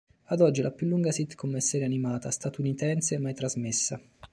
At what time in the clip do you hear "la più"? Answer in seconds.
0.63-0.87